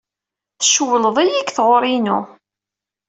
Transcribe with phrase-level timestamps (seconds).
[0.59, 2.19] Tcewwled-iyi deg tɣuri-inu.